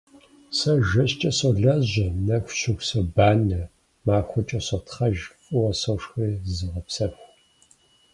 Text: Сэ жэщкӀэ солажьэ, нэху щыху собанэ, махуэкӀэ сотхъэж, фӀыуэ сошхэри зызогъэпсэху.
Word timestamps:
Сэ 0.57 0.71
жэщкӀэ 0.87 1.31
солажьэ, 1.37 2.07
нэху 2.25 2.53
щыху 2.59 2.85
собанэ, 2.89 3.61
махуэкӀэ 4.05 4.59
сотхъэж, 4.67 5.17
фӀыуэ 5.41 5.71
сошхэри 5.81 6.37
зызогъэпсэху. 6.45 7.25